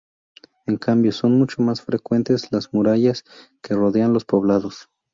[0.65, 3.23] En cambio, son mucho más frecuentes las murallas,
[3.61, 4.89] que rodean los poblados.